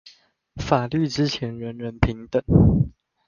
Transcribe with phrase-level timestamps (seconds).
[0.55, 2.41] 法律之前人人平等